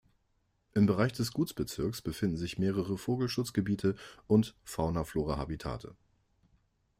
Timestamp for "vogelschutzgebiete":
2.97-3.95